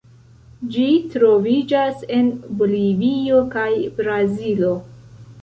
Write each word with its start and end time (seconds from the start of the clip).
Ĝi 0.75 0.85
troviĝas 1.15 2.01
en 2.21 2.31
Bolivio 2.63 3.43
kaj 3.53 3.69
Brazilo. 4.01 4.75